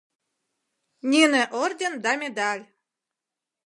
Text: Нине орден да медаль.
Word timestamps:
Нине 1.09 1.41
орден 1.63 1.93
да 2.03 2.11
медаль. 2.21 2.65